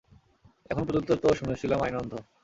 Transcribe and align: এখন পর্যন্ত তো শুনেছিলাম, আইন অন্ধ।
এখন 0.69 0.83
পর্যন্ত 0.87 1.09
তো 1.13 1.27
শুনেছিলাম, 1.33 1.79
আইন 1.81 1.95
অন্ধ। 1.95 2.13